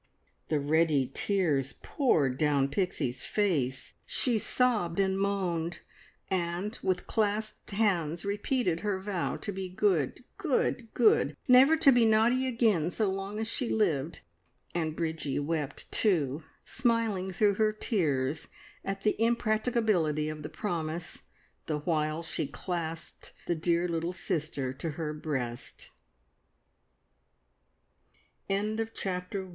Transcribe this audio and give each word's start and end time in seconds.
The 0.47 0.59
ready 0.59 1.11
tears 1.13 1.73
poured 1.83 2.39
down 2.39 2.69
Pixie's 2.69 3.23
face. 3.23 3.93
She 4.07 4.39
sobbed 4.39 4.99
and 4.99 5.15
moaned, 5.15 5.81
and 6.27 6.75
with 6.81 7.05
clasped 7.05 7.69
hands 7.69 8.25
repeated 8.25 8.79
her 8.79 8.99
vow 8.99 9.37
to 9.37 9.51
be 9.51 9.69
good, 9.69 10.23
good, 10.39 10.91
good; 10.95 11.37
never 11.47 11.77
to 11.77 11.91
be 11.91 12.03
naughty 12.05 12.47
again 12.47 12.89
so 12.89 13.11
long 13.11 13.37
as 13.37 13.47
she 13.47 13.69
lived! 13.69 14.21
And 14.73 14.95
Bridgie 14.95 15.37
wept 15.37 15.91
too, 15.91 16.41
smiling 16.63 17.31
through 17.31 17.53
her 17.61 17.71
tears 17.71 18.47
at 18.83 19.03
the 19.03 19.15
impracticability 19.21 20.29
of 20.29 20.41
the 20.41 20.49
promise, 20.49 21.21
the 21.67 21.77
while 21.77 22.23
she 22.23 22.47
clasped 22.47 23.33
the 23.45 23.53
dear 23.53 23.87
little 23.87 24.13
sister 24.13 24.73
to 24.73 24.89
her 24.97 25.13
breast. 25.13 25.91
CHAPTER 28.49 28.85
TWO. 29.43 29.49